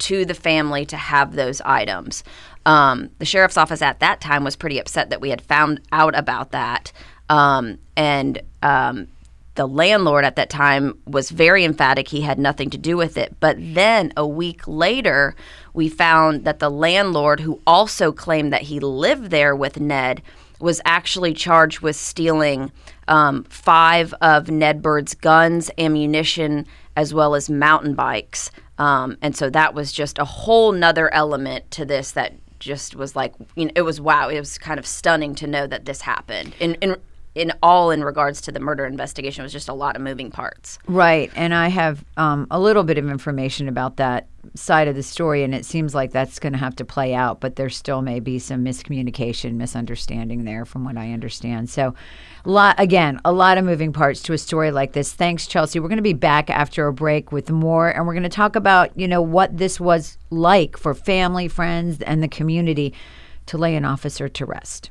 to 0.00 0.26
the 0.26 0.34
family 0.34 0.84
to 0.84 0.98
have 0.98 1.34
those 1.34 1.62
items. 1.62 2.22
Um, 2.66 3.08
the 3.20 3.24
sheriff's 3.24 3.56
office 3.56 3.80
at 3.80 4.00
that 4.00 4.20
time 4.20 4.44
was 4.44 4.54
pretty 4.54 4.78
upset 4.78 5.08
that 5.08 5.22
we 5.22 5.30
had 5.30 5.40
found 5.40 5.80
out 5.92 6.14
about 6.14 6.50
that. 6.50 6.92
Um, 7.30 7.78
and 7.96 8.42
um, 8.62 9.08
the 9.54 9.66
landlord 9.66 10.24
at 10.24 10.36
that 10.36 10.50
time 10.50 10.98
was 11.06 11.30
very 11.30 11.64
emphatic 11.64 12.08
he 12.08 12.20
had 12.20 12.38
nothing 12.38 12.70
to 12.70 12.78
do 12.78 12.96
with 12.96 13.18
it. 13.18 13.36
But 13.40 13.56
then 13.58 14.12
a 14.16 14.26
week 14.26 14.66
later, 14.66 15.34
we 15.74 15.88
found 15.88 16.44
that 16.44 16.60
the 16.60 16.70
landlord, 16.70 17.40
who 17.40 17.60
also 17.66 18.12
claimed 18.12 18.52
that 18.52 18.62
he 18.62 18.80
lived 18.80 19.30
there 19.30 19.54
with 19.56 19.80
Ned, 19.80 20.22
was 20.60 20.80
actually 20.84 21.32
charged 21.34 21.80
with 21.80 21.96
stealing 21.96 22.70
um, 23.08 23.44
five 23.44 24.14
of 24.20 24.50
Ned 24.50 24.82
Byrd's 24.82 25.14
guns, 25.14 25.70
ammunition, 25.78 26.66
as 26.96 27.12
well 27.14 27.34
as 27.34 27.50
mountain 27.50 27.94
bikes. 27.94 28.50
Um, 28.78 29.16
and 29.20 29.36
so 29.36 29.50
that 29.50 29.74
was 29.74 29.92
just 29.92 30.18
a 30.18 30.24
whole 30.24 30.72
nother 30.72 31.12
element 31.12 31.70
to 31.72 31.84
this 31.84 32.12
that 32.12 32.34
just 32.60 32.94
was 32.94 33.16
like, 33.16 33.34
you 33.56 33.66
know, 33.66 33.72
it 33.74 33.82
was 33.82 34.00
wow. 34.00 34.28
It 34.28 34.38
was 34.38 34.58
kind 34.58 34.78
of 34.78 34.86
stunning 34.86 35.34
to 35.36 35.46
know 35.46 35.66
that 35.66 35.86
this 35.86 36.02
happened. 36.02 36.54
In, 36.60 36.74
in 36.76 36.96
in 37.40 37.52
all 37.62 37.90
in 37.90 38.04
regards 38.04 38.42
to 38.42 38.52
the 38.52 38.60
murder 38.60 38.84
investigation 38.84 39.40
it 39.40 39.44
was 39.44 39.52
just 39.52 39.70
a 39.70 39.74
lot 39.74 39.96
of 39.96 40.02
moving 40.02 40.30
parts. 40.30 40.78
Right, 40.86 41.30
and 41.34 41.54
I 41.54 41.68
have 41.68 42.04
um, 42.18 42.46
a 42.50 42.60
little 42.60 42.84
bit 42.84 42.98
of 42.98 43.08
information 43.08 43.66
about 43.66 43.96
that 43.96 44.28
side 44.54 44.88
of 44.88 44.94
the 44.94 45.02
story, 45.02 45.42
and 45.42 45.54
it 45.54 45.64
seems 45.64 45.94
like 45.94 46.12
that's 46.12 46.38
going 46.38 46.52
to 46.52 46.58
have 46.58 46.76
to 46.76 46.84
play 46.84 47.14
out. 47.14 47.40
But 47.40 47.56
there 47.56 47.70
still 47.70 48.02
may 48.02 48.20
be 48.20 48.38
some 48.38 48.62
miscommunication, 48.62 49.54
misunderstanding 49.54 50.44
there, 50.44 50.66
from 50.66 50.84
what 50.84 50.98
I 50.98 51.12
understand. 51.12 51.70
So, 51.70 51.94
lot 52.44 52.78
again, 52.78 53.20
a 53.24 53.32
lot 53.32 53.56
of 53.56 53.64
moving 53.64 53.92
parts 53.92 54.20
to 54.24 54.34
a 54.34 54.38
story 54.38 54.70
like 54.70 54.92
this. 54.92 55.14
Thanks, 55.14 55.46
Chelsea. 55.46 55.80
We're 55.80 55.88
going 55.88 55.96
to 55.96 56.02
be 56.02 56.12
back 56.12 56.50
after 56.50 56.86
a 56.86 56.92
break 56.92 57.32
with 57.32 57.50
more, 57.50 57.88
and 57.88 58.06
we're 58.06 58.14
going 58.14 58.22
to 58.24 58.28
talk 58.28 58.54
about 58.54 58.98
you 58.98 59.08
know 59.08 59.22
what 59.22 59.56
this 59.56 59.80
was 59.80 60.18
like 60.28 60.76
for 60.76 60.92
family, 60.92 61.48
friends, 61.48 62.02
and 62.02 62.22
the 62.22 62.28
community 62.28 62.92
to 63.46 63.56
lay 63.56 63.76
an 63.76 63.86
officer 63.86 64.28
to 64.28 64.44
rest. 64.44 64.90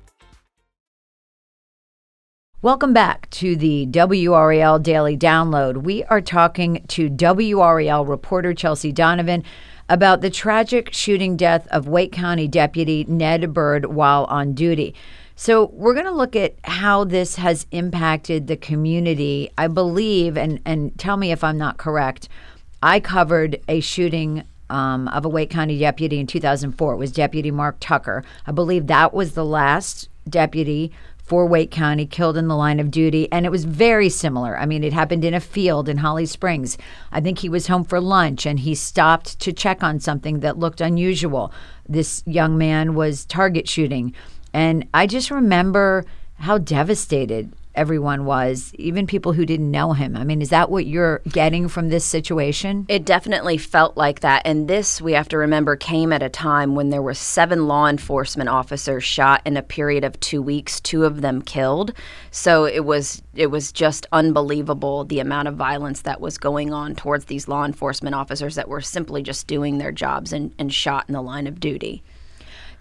Welcome 2.63 2.93
back 2.93 3.27
to 3.31 3.55
the 3.55 3.87
WRAL 3.87 4.83
Daily 4.83 5.17
Download. 5.17 5.77
We 5.77 6.03
are 6.03 6.21
talking 6.21 6.85
to 6.89 7.09
WRAL 7.09 8.07
reporter 8.07 8.53
Chelsea 8.53 8.91
Donovan 8.91 9.43
about 9.89 10.21
the 10.21 10.29
tragic 10.29 10.93
shooting 10.93 11.35
death 11.35 11.67
of 11.71 11.87
Wake 11.87 12.11
County 12.11 12.47
Deputy 12.47 13.03
Ned 13.05 13.51
Byrd 13.51 13.87
while 13.87 14.25
on 14.25 14.53
duty. 14.53 14.93
So, 15.35 15.71
we're 15.73 15.95
going 15.95 16.05
to 16.05 16.11
look 16.11 16.35
at 16.35 16.53
how 16.63 17.03
this 17.03 17.37
has 17.37 17.65
impacted 17.71 18.45
the 18.45 18.57
community. 18.57 19.49
I 19.57 19.65
believe, 19.65 20.37
and, 20.37 20.61
and 20.63 20.95
tell 20.99 21.17
me 21.17 21.31
if 21.31 21.43
I'm 21.43 21.57
not 21.57 21.79
correct, 21.79 22.29
I 22.83 22.99
covered 22.99 23.59
a 23.67 23.79
shooting 23.79 24.43
um, 24.69 25.07
of 25.07 25.25
a 25.25 25.29
Wake 25.29 25.49
County 25.49 25.79
deputy 25.79 26.19
in 26.19 26.27
2004. 26.27 26.93
It 26.93 26.97
was 26.97 27.11
Deputy 27.11 27.49
Mark 27.49 27.77
Tucker. 27.79 28.23
I 28.45 28.51
believe 28.51 28.85
that 28.85 29.15
was 29.15 29.33
the 29.33 29.45
last 29.45 30.09
deputy 30.29 30.91
for 31.31 31.45
Wake 31.45 31.71
County 31.71 32.05
killed 32.05 32.35
in 32.35 32.49
the 32.49 32.57
line 32.57 32.77
of 32.77 32.91
duty. 32.91 33.31
And 33.31 33.45
it 33.45 33.53
was 33.53 33.63
very 33.63 34.09
similar. 34.09 34.57
I 34.57 34.65
mean, 34.65 34.83
it 34.83 34.91
happened 34.91 35.23
in 35.23 35.33
a 35.33 35.39
field 35.39 35.87
in 35.87 35.95
Holly 35.95 36.25
Springs. 36.25 36.77
I 37.09 37.21
think 37.21 37.39
he 37.39 37.47
was 37.47 37.67
home 37.67 37.85
for 37.85 38.01
lunch 38.01 38.45
and 38.45 38.59
he 38.59 38.75
stopped 38.75 39.39
to 39.39 39.53
check 39.53 39.81
on 39.81 40.01
something 40.01 40.41
that 40.41 40.59
looked 40.59 40.81
unusual. 40.81 41.53
This 41.87 42.21
young 42.25 42.57
man 42.57 42.95
was 42.95 43.23
target 43.23 43.69
shooting. 43.69 44.13
And 44.53 44.89
I 44.93 45.07
just 45.07 45.31
remember 45.31 46.03
how 46.39 46.57
devastated 46.57 47.53
everyone 47.75 48.25
was, 48.25 48.73
even 48.75 49.07
people 49.07 49.33
who 49.33 49.45
didn't 49.45 49.71
know 49.71 49.93
him. 49.93 50.15
I 50.15 50.23
mean, 50.23 50.41
is 50.41 50.49
that 50.49 50.69
what 50.69 50.85
you're 50.85 51.21
getting 51.29 51.67
from 51.67 51.89
this 51.89 52.05
situation? 52.05 52.85
It 52.89 53.05
definitely 53.05 53.57
felt 53.57 53.97
like 53.97 54.21
that. 54.21 54.41
And 54.45 54.67
this, 54.67 55.01
we 55.01 55.13
have 55.13 55.29
to 55.29 55.37
remember, 55.37 55.75
came 55.75 56.11
at 56.11 56.23
a 56.23 56.29
time 56.29 56.75
when 56.75 56.89
there 56.89 57.01
were 57.01 57.13
seven 57.13 57.67
law 57.67 57.87
enforcement 57.87 58.49
officers 58.49 59.03
shot 59.03 59.41
in 59.45 59.57
a 59.57 59.63
period 59.63 60.03
of 60.03 60.19
two 60.19 60.41
weeks, 60.41 60.79
two 60.79 61.03
of 61.05 61.21
them 61.21 61.41
killed. 61.41 61.93
So 62.31 62.65
it 62.65 62.85
was 62.85 63.21
it 63.33 63.47
was 63.47 63.71
just 63.71 64.07
unbelievable 64.11 65.05
the 65.05 65.19
amount 65.19 65.47
of 65.47 65.55
violence 65.55 66.01
that 66.01 66.19
was 66.19 66.37
going 66.37 66.73
on 66.73 66.95
towards 66.95 67.25
these 67.25 67.47
law 67.47 67.63
enforcement 67.63 68.15
officers 68.15 68.55
that 68.55 68.67
were 68.67 68.81
simply 68.81 69.23
just 69.23 69.47
doing 69.47 69.77
their 69.77 69.91
jobs 69.91 70.33
and, 70.33 70.53
and 70.59 70.73
shot 70.73 71.05
in 71.07 71.13
the 71.13 71.21
line 71.21 71.47
of 71.47 71.59
duty. 71.59 72.03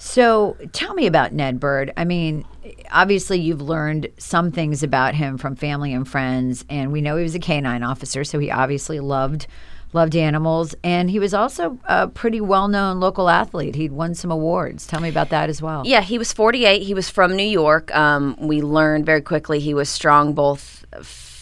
So 0.02 0.56
tell 0.72 0.94
me 0.94 1.06
about 1.06 1.34
Ned 1.34 1.60
Byrd. 1.60 1.92
I 1.94 2.06
mean, 2.06 2.46
obviously 2.90 3.38
you've 3.38 3.60
learned 3.60 4.08
some 4.16 4.50
things 4.50 4.82
about 4.82 5.14
him 5.14 5.36
from 5.36 5.56
family 5.56 5.92
and 5.92 6.08
friends, 6.08 6.64
and 6.70 6.90
we 6.90 7.02
know 7.02 7.16
he 7.16 7.22
was 7.22 7.34
a 7.34 7.38
canine 7.38 7.82
officer, 7.82 8.24
so 8.24 8.38
he 8.38 8.50
obviously 8.50 8.98
loved 8.98 9.46
loved 9.92 10.16
animals, 10.16 10.74
and 10.82 11.10
he 11.10 11.18
was 11.18 11.34
also 11.34 11.78
a 11.84 12.08
pretty 12.08 12.40
well 12.40 12.66
known 12.66 12.98
local 12.98 13.28
athlete. 13.28 13.74
He'd 13.74 13.92
won 13.92 14.14
some 14.14 14.30
awards. 14.30 14.86
Tell 14.86 15.00
me 15.00 15.10
about 15.10 15.28
that 15.28 15.50
as 15.50 15.60
well. 15.60 15.82
Yeah, 15.84 16.00
he 16.00 16.16
was 16.16 16.32
48. 16.32 16.82
He 16.82 16.94
was 16.94 17.10
from 17.10 17.36
New 17.36 17.42
York. 17.42 17.94
Um, 17.94 18.36
we 18.40 18.62
learned 18.62 19.04
very 19.04 19.20
quickly 19.20 19.60
he 19.60 19.74
was 19.74 19.90
strong 19.90 20.32
both 20.32 20.86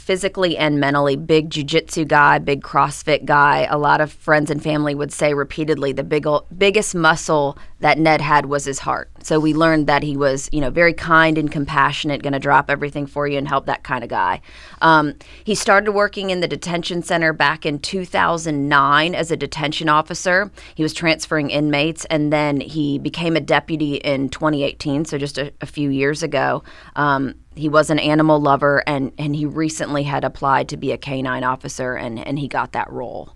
physically 0.08 0.56
and 0.56 0.80
mentally. 0.80 1.16
Big 1.16 1.50
jujitsu 1.50 2.08
guy, 2.08 2.38
big 2.38 2.62
CrossFit 2.62 3.26
guy. 3.26 3.66
A 3.68 3.76
lot 3.76 4.00
of 4.00 4.10
friends 4.10 4.50
and 4.50 4.62
family 4.62 4.94
would 4.94 5.12
say 5.12 5.34
repeatedly 5.34 5.92
the 5.92 6.02
big, 6.02 6.26
biggest 6.56 6.94
muscle 6.94 7.58
that 7.80 7.98
Ned 7.98 8.22
had 8.22 8.46
was 8.46 8.64
his 8.64 8.78
heart. 8.78 9.10
So 9.22 9.40
we 9.40 9.54
learned 9.54 9.86
that 9.86 10.02
he 10.02 10.16
was, 10.16 10.48
you 10.52 10.60
know, 10.60 10.70
very 10.70 10.94
kind 10.94 11.38
and 11.38 11.50
compassionate, 11.50 12.22
going 12.22 12.32
to 12.32 12.38
drop 12.38 12.70
everything 12.70 13.06
for 13.06 13.26
you 13.26 13.38
and 13.38 13.48
help 13.48 13.66
that 13.66 13.82
kind 13.82 14.02
of 14.02 14.10
guy. 14.10 14.40
Um, 14.80 15.14
he 15.44 15.54
started 15.54 15.92
working 15.92 16.30
in 16.30 16.40
the 16.40 16.48
detention 16.48 17.02
center 17.02 17.32
back 17.32 17.66
in 17.66 17.78
2009 17.78 19.14
as 19.14 19.30
a 19.30 19.36
detention 19.36 19.88
officer. 19.88 20.50
He 20.74 20.82
was 20.82 20.94
transferring 20.94 21.50
inmates, 21.50 22.04
and 22.06 22.32
then 22.32 22.60
he 22.60 22.98
became 22.98 23.36
a 23.36 23.40
deputy 23.40 23.96
in 23.96 24.28
2018, 24.28 25.04
so 25.04 25.18
just 25.18 25.38
a, 25.38 25.52
a 25.60 25.66
few 25.66 25.90
years 25.90 26.22
ago. 26.22 26.62
Um, 26.96 27.34
he 27.58 27.68
was 27.68 27.90
an 27.90 27.98
animal 27.98 28.40
lover 28.40 28.84
and, 28.86 29.12
and 29.18 29.34
he 29.34 29.44
recently 29.44 30.04
had 30.04 30.24
applied 30.24 30.68
to 30.68 30.76
be 30.76 30.92
a 30.92 30.98
canine 30.98 31.42
officer 31.42 31.94
and, 31.94 32.24
and 32.24 32.38
he 32.38 32.46
got 32.46 32.72
that 32.72 32.90
role. 32.90 33.34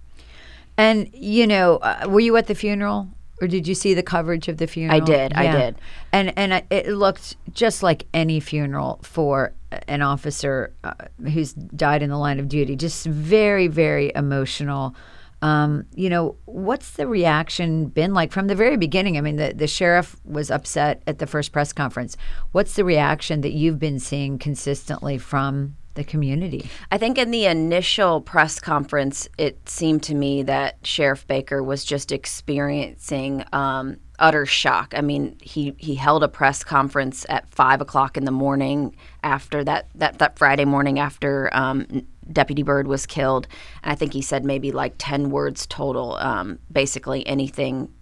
And, 0.77 1.11
you 1.13 1.47
know, 1.47 1.77
uh, 1.79 2.07
were 2.09 2.21
you 2.21 2.37
at 2.37 2.47
the 2.47 2.55
funeral? 2.55 3.09
Or 3.43 3.49
did 3.49 3.67
you 3.67 3.75
see 3.75 3.93
the 3.93 4.05
coverage 4.05 4.47
of 4.47 4.59
the 4.59 4.69
funeral? 4.69 5.03
I 5.03 5.05
did. 5.05 5.33
Yeah. 5.33 5.41
I 5.41 5.59
did. 5.59 5.75
And 6.13 6.33
and 6.39 6.63
it 6.71 6.87
looked 6.87 7.37
just 7.53 7.83
like 7.83 8.07
any 8.15 8.39
funeral 8.39 9.01
for 9.03 9.53
an 9.89 10.01
officer 10.01 10.73
uh, 10.85 10.95
who's 11.25 11.53
died 11.53 12.05
in 12.05 12.11
the 12.11 12.19
line 12.19 12.39
of 12.39 12.49
duty. 12.49 12.77
Just 12.77 13.05
very, 13.05 13.67
very 13.67 14.13
emotional. 14.15 14.95
Um, 15.43 15.87
you 15.97 16.09
know, 16.09 16.37
what's 16.45 16.93
the 16.93 17.09
reaction 17.09 17.87
been 17.87 18.15
like 18.15 18.31
from 18.31 18.47
the 18.47 18.55
very 18.55 18.77
beginning? 18.77 19.19
I 19.19 19.23
mean, 19.23 19.37
the, 19.37 19.53
the 19.53 19.67
sheriff 19.67 20.15
was 20.25 20.49
upset 20.49 21.03
at 21.09 21.19
the 21.19 21.27
first 21.27 21.51
press 21.51 21.73
conference. 21.73 22.17
What's 22.53 22.77
the 22.77 22.85
reaction 22.85 23.41
that 23.41 23.53
you've 23.53 23.81
been 23.81 23.99
seeing 23.99 24.39
consistently 24.39 25.19
from 25.19 25.77
the 25.95 26.05
community? 26.05 26.69
I 26.91 26.99
think 26.99 27.19
in 27.19 27.31
the 27.31 27.47
initial 27.47 28.21
press 28.21 28.59
conference, 28.61 29.29
it 29.39 29.69
seemed 29.69 30.03
to 30.05 30.15
me 30.15 30.43
that 30.45 30.79
Sheriff 30.83 31.27
Baker 31.27 31.63
was 31.63 31.85
just 31.85 32.13
experiencing 32.13 33.45
um, 33.53 33.97
utter 34.19 34.47
shock. 34.47 34.95
I 34.97 35.01
mean, 35.01 35.37
he, 35.43 35.75
he 35.79 35.95
held 35.95 36.23
a 36.23 36.29
press 36.29 36.63
conference 36.65 37.27
at 37.29 37.49
five 37.51 37.81
o'clock 37.81 38.17
in 38.17 38.25
the 38.25 38.31
morning 38.31 38.95
after 39.23 39.65
that, 39.65 39.89
that, 39.97 40.19
that 40.19 40.39
Friday 40.39 40.65
morning 40.65 40.99
after 40.99 41.51
um, 41.53 42.07
Deputy 42.31 42.63
Byrd 42.63 42.87
was 42.87 43.07
killed. 43.07 43.49
And 43.83 43.93
I 43.93 43.95
think 43.95 44.13
he 44.13 44.23
said 44.23 44.45
maybe 44.45 44.73
like 44.73 44.95
10 44.99 45.31
words 45.31 45.67
total, 45.67 46.17
um, 46.17 46.59
basically 46.71 47.27
anything. 47.27 47.93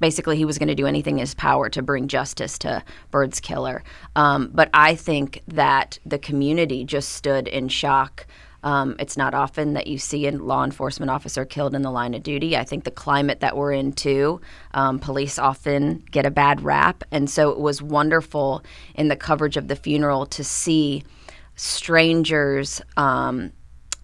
Basically, 0.00 0.36
he 0.36 0.44
was 0.44 0.58
going 0.58 0.68
to 0.68 0.74
do 0.74 0.86
anything 0.86 1.16
in 1.16 1.20
his 1.20 1.34
power 1.34 1.68
to 1.70 1.82
bring 1.82 2.08
justice 2.08 2.58
to 2.58 2.82
Byrd's 3.10 3.40
killer. 3.40 3.82
Um, 4.14 4.50
but 4.52 4.68
I 4.74 4.94
think 4.94 5.42
that 5.48 5.98
the 6.04 6.18
community 6.18 6.84
just 6.84 7.10
stood 7.10 7.48
in 7.48 7.68
shock. 7.68 8.26
Um, 8.62 8.96
it's 8.98 9.16
not 9.16 9.32
often 9.32 9.74
that 9.74 9.86
you 9.86 9.96
see 9.96 10.26
a 10.26 10.32
law 10.32 10.64
enforcement 10.64 11.10
officer 11.10 11.44
killed 11.44 11.74
in 11.74 11.82
the 11.82 11.90
line 11.90 12.14
of 12.14 12.22
duty. 12.22 12.56
I 12.56 12.64
think 12.64 12.84
the 12.84 12.90
climate 12.90 13.40
that 13.40 13.56
we're 13.56 13.72
in, 13.72 13.92
too, 13.92 14.40
um, 14.74 14.98
police 14.98 15.38
often 15.38 16.04
get 16.10 16.26
a 16.26 16.30
bad 16.30 16.62
rap. 16.62 17.04
And 17.12 17.30
so 17.30 17.50
it 17.50 17.60
was 17.60 17.80
wonderful 17.80 18.64
in 18.96 19.08
the 19.08 19.16
coverage 19.16 19.56
of 19.56 19.68
the 19.68 19.76
funeral 19.76 20.26
to 20.26 20.42
see 20.42 21.04
strangers 21.54 22.82
um, 22.96 23.52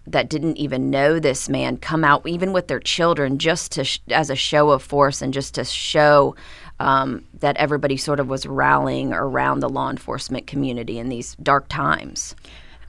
that 0.07 0.29
didn't 0.29 0.57
even 0.57 0.89
know 0.89 1.19
this 1.19 1.47
man 1.47 1.77
come 1.77 2.03
out 2.03 2.27
even 2.27 2.53
with 2.53 2.67
their 2.67 2.79
children 2.79 3.37
just 3.37 3.71
to 3.71 3.83
sh- 3.83 3.99
as 4.09 4.29
a 4.29 4.35
show 4.35 4.71
of 4.71 4.83
force 4.83 5.21
and 5.21 5.33
just 5.33 5.55
to 5.55 5.63
show 5.63 6.35
um, 6.79 7.23
that 7.39 7.55
everybody 7.57 7.97
sort 7.97 8.19
of 8.19 8.27
was 8.27 8.45
rallying 8.45 9.13
around 9.13 9.59
the 9.59 9.69
law 9.69 9.89
enforcement 9.89 10.47
community 10.47 10.99
in 10.99 11.09
these 11.09 11.35
dark 11.35 11.67
times. 11.69 12.35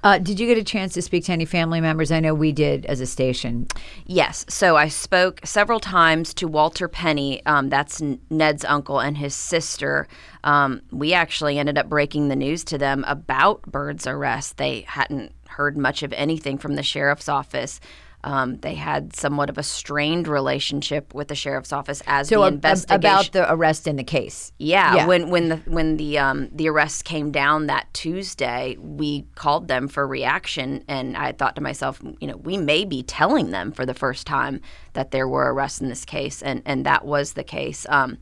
Uh, 0.02 0.18
did 0.18 0.38
you 0.38 0.47
get 0.47 0.59
a 0.59 0.64
chance 0.64 0.92
to 0.92 1.00
speak 1.00 1.25
to 1.25 1.33
any 1.33 1.47
family 1.47 1.80
members? 1.80 2.12
I 2.12 2.21
know 2.21 2.35
we 2.35 2.52
did 2.52 2.85
as 2.85 3.00
a 3.00 3.06
station. 3.06 3.66
Yes. 4.04 4.44
So 4.50 4.76
I 4.76 4.88
spoke 4.88 5.40
several 5.44 5.80
times 5.80 6.35
to 6.35 6.47
Walter 6.47 6.88
Penny. 6.88 7.44
Um, 7.47 7.71
that's 7.71 8.02
Ned's 8.28 8.66
uncle 8.66 9.00
and 9.00 9.16
his 9.16 9.35
sister. 9.35 10.06
Um, 10.44 10.83
we 10.92 11.14
actually 11.14 11.59
ended 11.59 11.78
up 11.78 11.88
breaking 11.88 12.28
the 12.28 12.37
news 12.37 12.64
to 12.64 12.76
them 12.76 13.02
about 13.09 13.62
Byrd's 13.62 14.06
arrest. 14.06 14.59
They 14.59 14.83
hadn't 14.83 15.33
heard 15.56 15.76
much 15.76 16.02
of 16.02 16.12
anything 16.12 16.58
from 16.58 16.75
the 16.75 16.82
sheriff's 16.82 17.28
office. 17.28 17.80
Um, 18.25 18.56
they 18.61 18.75
had 18.75 19.14
somewhat 19.14 19.50
of 19.50 19.58
a 19.58 19.62
strained 19.62 20.26
relationship 20.26 21.12
with 21.12 21.28
the 21.28 21.34
sheriff's 21.34 21.75
office 21.75 22.02
as 22.06 22.28
so 22.28 22.40
the 22.40 22.46
investigation 22.46 22.96
about 22.99 23.32
the 23.32 23.52
arrest 23.52 23.87
in 23.87 23.96
the 23.96 24.04
case. 24.04 24.50
Yeah, 24.58 24.94
yeah. 24.94 25.06
when 25.06 25.28
when 25.28 25.50
the 25.50 25.56
when 25.66 25.99
the 25.99 26.18
um, 26.18 26.49
the 26.50 26.70
arrest 26.70 27.04
came 27.04 27.30
down 27.30 27.66
that 27.66 27.92
Tuesday, 27.92 28.78
we 28.80 29.26
called 29.34 29.68
them 29.68 29.88
for 29.88 30.06
reaction, 30.06 30.84
and 30.88 31.18
I 31.18 31.32
thought 31.32 31.54
to 31.56 31.61
myself, 31.61 32.00
you 32.18 32.26
know, 32.26 32.38
we 32.38 32.56
may 32.56 32.87
be 32.87 33.02
telling 33.02 33.50
them 33.50 33.73
for 33.73 33.84
the 33.84 33.94
first 33.94 34.26
time 34.26 34.62
that 34.94 35.11
there 35.11 35.28
were 35.28 35.52
arrests 35.52 35.82
in 35.82 35.90
this 35.90 36.06
case, 36.06 36.40
and 36.40 36.62
and 36.64 36.87
that 36.87 37.04
was 37.04 37.34
the 37.34 37.44
case. 37.44 37.84
Um, 37.90 38.16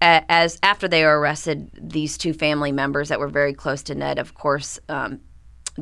as 0.00 0.58
after 0.62 0.88
they 0.88 1.04
were 1.04 1.20
arrested, 1.20 1.70
these 1.80 2.16
two 2.16 2.32
family 2.32 2.72
members 2.72 3.10
that 3.10 3.20
were 3.20 3.28
very 3.28 3.52
close 3.52 3.82
to 3.84 3.94
Ned, 3.94 4.18
of 4.18 4.34
course, 4.34 4.80
um, 4.88 5.20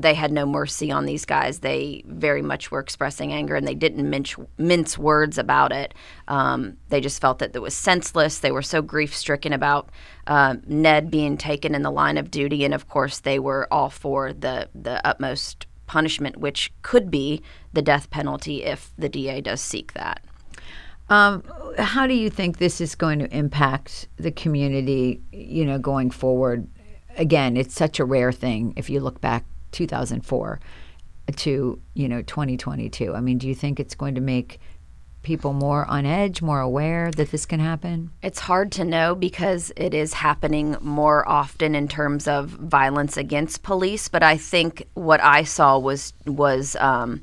they 0.02 0.14
had 0.14 0.32
no 0.32 0.46
mercy 0.46 0.90
on 0.90 1.06
these 1.06 1.24
guys. 1.24 1.60
They 1.60 2.02
very 2.06 2.42
much 2.42 2.70
were 2.70 2.80
expressing 2.80 3.32
anger, 3.32 3.56
and 3.56 3.66
they 3.66 3.74
didn't 3.74 4.08
mince, 4.08 4.36
mince 4.56 4.96
words 4.96 5.38
about 5.38 5.72
it. 5.72 5.94
Um, 6.28 6.76
they 6.88 7.00
just 7.00 7.20
felt 7.20 7.38
that 7.40 7.54
it 7.54 7.62
was 7.62 7.74
senseless. 7.74 8.38
They 8.38 8.52
were 8.52 8.62
so 8.62 8.82
grief 8.82 9.14
stricken 9.14 9.52
about 9.52 9.90
uh, 10.26 10.56
Ned 10.66 11.10
being 11.10 11.36
taken 11.36 11.74
in 11.74 11.82
the 11.82 11.90
line 11.90 12.18
of 12.18 12.30
duty, 12.30 12.64
and 12.64 12.74
of 12.74 12.88
course, 12.88 13.20
they 13.20 13.38
were 13.38 13.66
all 13.70 13.90
for 13.90 14.32
the 14.32 14.68
the 14.74 15.06
utmost 15.06 15.66
punishment, 15.86 16.36
which 16.36 16.72
could 16.82 17.10
be 17.10 17.42
the 17.72 17.82
death 17.82 18.10
penalty 18.10 18.64
if 18.64 18.92
the 18.98 19.08
DA 19.08 19.40
does 19.40 19.60
seek 19.60 19.94
that. 19.94 20.24
Um, 21.08 21.42
how 21.78 22.06
do 22.06 22.14
you 22.14 22.28
think 22.28 22.58
this 22.58 22.80
is 22.80 22.94
going 22.94 23.18
to 23.20 23.36
impact 23.36 24.08
the 24.16 24.30
community? 24.30 25.22
You 25.32 25.64
know, 25.64 25.78
going 25.78 26.10
forward. 26.10 26.68
Again, 27.16 27.56
it's 27.56 27.74
such 27.74 27.98
a 27.98 28.04
rare 28.04 28.30
thing. 28.30 28.74
If 28.76 28.90
you 28.90 29.00
look 29.00 29.20
back 29.20 29.44
2004 29.72 30.60
to 31.36 31.80
you 31.94 32.08
know 32.08 32.22
2022 32.22 33.14
i 33.14 33.20
mean 33.20 33.36
do 33.36 33.46
you 33.46 33.54
think 33.54 33.78
it's 33.78 33.94
going 33.94 34.14
to 34.14 34.20
make 34.20 34.58
people 35.22 35.52
more 35.52 35.84
on 35.86 36.06
edge 36.06 36.40
more 36.40 36.60
aware 36.60 37.10
that 37.10 37.30
this 37.30 37.44
can 37.44 37.60
happen? 37.60 38.10
It's 38.22 38.38
hard 38.38 38.72
to 38.72 38.84
know 38.84 39.14
because 39.14 39.72
it 39.76 39.92
is 39.92 40.14
happening 40.14 40.76
more 40.80 41.28
often 41.28 41.74
in 41.74 41.88
terms 41.88 42.28
of 42.28 42.48
violence 42.48 43.16
against 43.16 43.62
police 43.62 44.08
but 44.08 44.22
i 44.22 44.36
think 44.36 44.86
what 44.94 45.22
i 45.22 45.42
saw 45.42 45.78
was 45.78 46.12
was 46.26 46.76
um, 46.76 47.22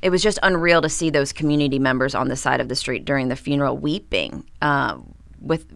it 0.00 0.10
was 0.10 0.22
just 0.22 0.38
unreal 0.42 0.82
to 0.82 0.88
see 0.88 1.10
those 1.10 1.32
community 1.32 1.78
members 1.78 2.14
on 2.14 2.28
the 2.28 2.36
side 2.36 2.60
of 2.60 2.68
the 2.68 2.74
street 2.74 3.04
during 3.04 3.28
the 3.28 3.36
funeral 3.36 3.76
weeping 3.76 4.44
uh, 4.60 4.98
with 5.40 5.66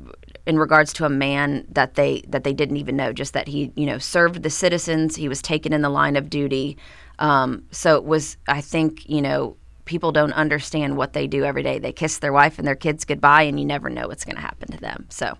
in 0.46 0.58
regards 0.58 0.92
to 0.94 1.04
a 1.04 1.08
man 1.08 1.66
that 1.70 1.94
they 1.94 2.22
that 2.28 2.44
they 2.44 2.52
didn't 2.52 2.76
even 2.76 2.96
know, 2.96 3.12
just 3.12 3.32
that 3.32 3.48
he 3.48 3.72
you 3.74 3.86
know 3.86 3.98
served 3.98 4.42
the 4.42 4.50
citizens. 4.50 5.16
He 5.16 5.28
was 5.28 5.42
taken 5.42 5.72
in 5.72 5.82
the 5.82 5.90
line 5.90 6.16
of 6.16 6.30
duty. 6.30 6.76
Um, 7.18 7.64
so 7.70 7.96
it 7.96 8.04
was, 8.04 8.36
I 8.46 8.60
think, 8.60 9.08
you 9.08 9.22
know, 9.22 9.56
people 9.84 10.12
don't 10.12 10.32
understand 10.32 10.96
what 10.96 11.12
they 11.12 11.26
do 11.26 11.44
every 11.44 11.62
day. 11.62 11.78
They 11.78 11.92
kiss 11.92 12.18
their 12.18 12.32
wife 12.32 12.58
and 12.58 12.66
their 12.66 12.74
kids 12.74 13.04
goodbye, 13.04 13.42
and 13.42 13.58
you 13.58 13.64
never 13.64 13.88
know 13.88 14.08
what's 14.08 14.24
going 14.24 14.36
to 14.36 14.42
happen 14.42 14.70
to 14.72 14.78
them. 14.78 15.06
So. 15.08 15.38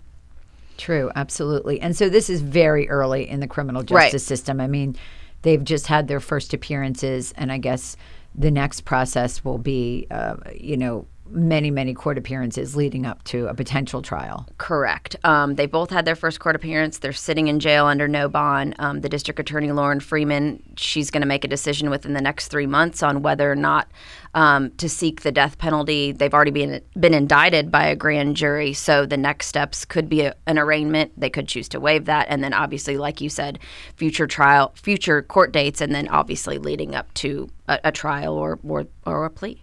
True, 0.77 1.11
absolutely. 1.15 1.81
And 1.81 1.95
so 1.95 2.07
this 2.07 2.29
is 2.29 2.41
very 2.41 2.87
early 2.89 3.27
in 3.27 3.39
the 3.39 3.47
criminal 3.47 3.83
justice 3.83 4.13
right. 4.13 4.21
system. 4.21 4.61
I 4.61 4.67
mean, 4.67 4.95
they've 5.41 5.63
just 5.63 5.87
had 5.87 6.07
their 6.07 6.19
first 6.19 6.53
appearances, 6.53 7.33
and 7.35 7.51
I 7.51 7.57
guess 7.57 7.97
the 8.35 8.51
next 8.51 8.81
process 8.81 9.43
will 9.43 9.57
be, 9.57 10.07
uh, 10.11 10.35
you 10.55 10.77
know, 10.77 11.07
many, 11.29 11.71
many 11.71 11.93
court 11.93 12.17
appearances 12.17 12.75
leading 12.75 13.05
up 13.05 13.23
to 13.25 13.47
a 13.47 13.53
potential 13.53 14.01
trial. 14.01 14.47
Correct. 14.57 15.15
Um, 15.23 15.55
they 15.55 15.65
both 15.65 15.89
had 15.89 16.05
their 16.05 16.15
first 16.15 16.39
court 16.39 16.55
appearance. 16.55 16.99
They're 16.99 17.13
sitting 17.13 17.47
in 17.47 17.59
jail 17.59 17.85
under 17.85 18.07
no 18.07 18.29
bond. 18.29 18.75
Um, 18.79 19.01
the 19.01 19.09
district 19.09 19.39
attorney, 19.39 19.67
Lorrin 19.67 20.01
Freeman, 20.01 20.61
she's 20.77 21.11
going 21.11 21.21
to 21.21 21.27
make 21.27 21.43
a 21.43 21.47
decision 21.47 21.89
within 21.89 22.13
the 22.13 22.21
next 22.21 22.49
three 22.49 22.67
months 22.67 23.03
on 23.03 23.21
whether 23.21 23.51
or 23.51 23.55
not 23.55 23.87
um, 24.33 24.71
to 24.77 24.87
seek 24.87 25.21
the 25.21 25.31
death 25.31 25.57
penalty. 25.57 26.11
They've 26.11 26.33
already 26.33 26.51
been 26.51 26.81
been 26.99 27.13
indicted 27.13 27.71
by 27.71 27.87
a 27.87 27.95
grand 27.95 28.35
jury, 28.35 28.73
so 28.73 29.05
the 29.05 29.17
next 29.17 29.47
steps 29.47 29.85
could 29.85 30.07
be 30.09 30.21
a, 30.21 30.35
an 30.45 30.59
arraignment. 30.59 31.11
They 31.19 31.29
could 31.29 31.47
choose 31.47 31.67
to 31.69 31.79
waive 31.79 32.05
that, 32.05 32.27
and 32.29 32.43
then 32.43 32.53
obviously, 32.53 32.97
like 32.97 33.19
you 33.19 33.29
said, 33.29 33.59
future 33.95 34.27
trial, 34.27 34.73
future 34.75 35.21
court 35.21 35.51
dates, 35.51 35.81
and 35.81 35.93
then 35.93 36.07
obviously 36.09 36.57
leading 36.57 36.93
up 36.93 37.13
to 37.15 37.49
a, 37.67 37.79
a 37.85 37.91
trial 37.91 38.35
or, 38.35 38.59
or 38.63 38.85
or 39.05 39.25
a 39.25 39.29
plea. 39.29 39.61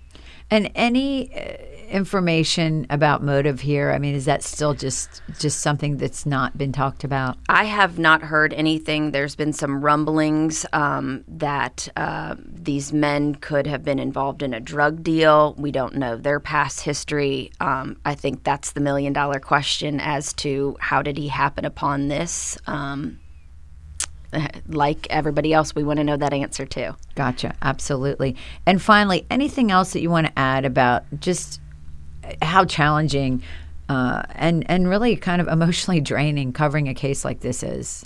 And 0.51 0.71
any 0.75 1.35
uh, 1.35 1.57
information 1.89 2.87
about 2.91 3.23
motive 3.23 3.61
here? 3.61 3.93
I 3.93 3.99
mean, 3.99 4.15
is 4.15 4.25
that 4.25 4.43
still 4.43 4.75
just 4.75 5.23
just 5.39 5.61
something 5.61 5.97
that's 5.97 6.27
not 6.27 6.57
been 6.59 6.73
talked 6.73 7.05
about? 7.05 7.39
I 7.49 7.65
have 7.65 7.99
not 7.99 8.23
heard 8.23 8.53
anything. 8.53 9.11
There's 9.11 9.37
been 9.37 9.53
some 9.53 9.81
rumblings 9.85 10.67
um, 10.73 11.25
that 11.29 11.89
uh, 11.97 12.37
these 12.39 12.93
men 12.93 13.37
could 13.37 13.67
have 13.67 13.85
been 13.85 13.99
involved 13.99 14.43
in 14.43 14.55
a 14.55 14.61
drug 14.61 15.03
deal. 15.03 15.55
We 15.57 15.71
don't 15.71 15.95
know 15.95 16.17
their 16.17 16.41
past 16.41 16.81
history. 16.81 17.53
Um, 17.61 17.97
I 18.05 18.15
think 18.15 18.45
that's 18.45 18.73
the 18.73 18.81
million 18.81 19.13
dollar 19.13 19.41
question 19.41 20.01
as 20.01 20.33
to 20.35 20.77
how 20.81 21.03
did 21.03 21.17
he 21.17 21.29
happen 21.29 21.65
upon 21.65 22.09
this. 22.09 22.59
Um, 22.67 23.21
like 24.69 25.07
everybody 25.11 25.53
else, 25.53 25.75
we 25.75 25.83
want 25.83 25.99
to 25.99 26.05
know 26.05 26.17
that 26.17 26.33
answer 26.33 26.67
too. 26.67 26.95
Gotcha. 27.15 27.55
Absolutely. 27.63 28.37
And 28.67 28.81
finally, 28.81 29.27
anything 29.31 29.71
else 29.71 29.93
that 29.93 30.01
you 30.01 30.11
want 30.11 30.27
to 30.27 30.39
add 30.39 30.65
about 30.65 31.05
just 31.21 31.61
how 32.43 32.65
challenging 32.65 33.43
uh, 33.89 34.23
and 34.31 34.69
and 34.71 34.89
really 34.89 35.15
kind 35.15 35.43
of 35.43 35.49
emotionally 35.49 36.01
draining 36.13 36.53
covering 36.53 36.89
a 36.89 36.95
case 36.95 37.25
like 37.25 37.41
this 37.41 37.63
is? 37.63 38.05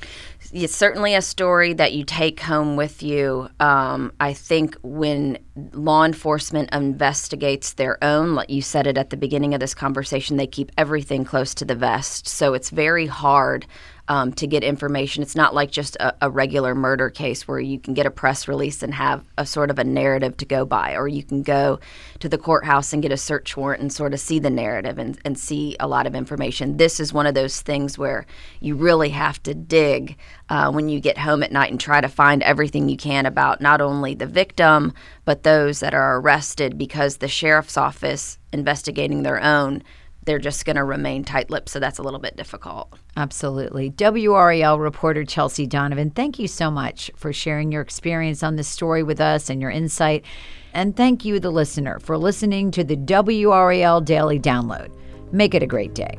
It's 0.53 0.75
certainly 0.75 1.15
a 1.15 1.23
story 1.23 1.73
that 1.75 1.93
you 1.93 2.05
take 2.05 2.41
home 2.41 2.77
with 2.77 3.03
you. 3.03 3.49
Um, 3.61 4.13
I 4.19 4.33
think 4.33 4.77
when 4.83 5.39
law 5.73 6.05
enforcement 6.05 6.71
investigates 6.73 7.75
their 7.75 8.03
own, 8.03 8.35
like 8.35 8.51
you 8.51 8.63
said 8.63 8.87
it 8.87 8.97
at 8.97 9.11
the 9.11 9.17
beginning 9.17 9.55
of 9.55 9.61
this 9.61 9.75
conversation, 9.75 10.37
they 10.37 10.47
keep 10.47 10.73
everything 10.79 11.25
close 11.25 11.55
to 11.57 11.65
the 11.65 11.75
vest. 11.75 12.27
So 12.27 12.55
it's 12.55 12.71
very 12.71 13.07
hard 13.07 13.67
um, 14.09 14.33
to 14.33 14.47
get 14.47 14.65
information. 14.65 15.23
It's 15.23 15.37
not 15.37 15.55
like 15.55 15.71
just 15.71 15.97
a, 15.97 16.15
a, 16.23 16.31
regular 16.31 16.75
murder 16.75 17.11
case 17.11 17.47
where 17.47 17.61
you 17.61 17.79
can 17.79 17.93
get 17.93 18.07
a 18.07 18.11
press 18.11 18.49
release 18.49 18.83
and 18.83 18.95
have 18.95 19.25
a 19.37 19.45
sort 19.45 19.71
of 19.71 19.79
a 19.79 19.85
narrative 19.85 20.37
to 20.39 20.47
go 20.47 20.65
by, 20.65 20.95
or 20.95 21.07
you 21.09 21.23
can 21.23 21.43
go 21.43 21.79
to 22.21 22.29
the 22.29 22.39
courthouse 22.39 22.93
and 22.93 23.03
get 23.03 23.13
a 23.13 23.17
search 23.17 23.57
warrant 23.57 23.83
and 23.83 23.93
sort 23.93 24.15
of 24.15 24.21
see 24.21 24.39
the 24.39 24.51
narrative 24.51 24.99
and, 24.99 25.19
and 25.25 25.39
see 25.39 25.77
a 25.79 25.87
lot 25.87 26.07
of 26.07 26.15
information. 26.15 26.79
This 26.79 27.01
is 27.01 27.13
one 27.13 27.27
of 27.27 27.35
those 27.35 27.61
things 27.61 27.99
where 27.99 28.27
you 28.61 28.75
really 28.75 29.11
have 29.11 29.43
to 29.43 29.55
dig 29.55 30.17
uh, 30.49 30.71
when 30.71 30.89
you 30.89 31.01
get 31.01 31.19
home 31.19 31.43
at 31.43 31.53
night 31.53 31.71
and 31.71 31.81
try 31.81 32.01
to 32.01 32.09
find 32.09 32.43
everything 32.43 32.89
you 32.89 32.97
can 32.97 33.27
about 33.27 33.61
not 33.61 33.81
only 33.81 34.15
the 34.15 34.27
victim, 34.27 34.95
but 35.27 35.43
those 35.43 35.81
that 35.81 35.93
are 35.93 36.19
arrested 36.19 36.79
because 36.79 37.19
the 37.19 37.29
sheriff's 37.29 37.77
office 37.77 38.39
investigating 38.53 39.23
their 39.23 39.43
own 39.43 39.83
they're 40.29 40.39
just 40.39 40.67
going 40.67 40.77
to 40.77 40.85
remain 40.85 41.25
tight 41.25 41.49
lipped. 41.49 41.71
So 41.71 41.81
that's 41.81 41.99
a 41.99 42.03
little 42.03 42.21
bit 42.21 42.37
difficult. 42.37 42.93
Absolutely. 43.17 43.91
WRAL 43.93 44.79
reporter 44.79 45.25
Chelsea 45.25 45.67
Donovan, 45.67 46.11
thank 46.11 46.39
you 46.39 46.47
so 46.47 46.71
much 46.71 47.11
for 47.17 47.33
sharing 47.33 47.73
your 47.73 47.81
experience 47.81 48.43
on 48.43 48.57
this 48.57 48.69
story 48.69 49.03
with 49.03 49.23
us 49.23 49.49
and 49.49 49.63
your 49.63 49.71
insight. 49.71 50.27
And 50.75 50.95
thank 50.95 51.25
you, 51.25 51.41
the 51.41 51.51
listener, 51.51 51.99
for 51.99 52.19
listening 52.19 52.71
to 52.73 52.85
the 52.85 52.97
WRAL 52.97 54.05
Daily 54.05 54.39
Download. 54.39 54.95
Make 55.33 55.55
it 55.55 55.63
a 55.63 55.67
great 55.67 55.95
day. 55.95 56.19